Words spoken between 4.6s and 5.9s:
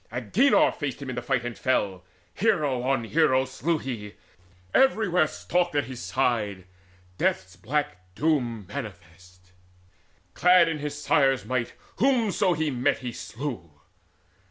everywhere Stalked at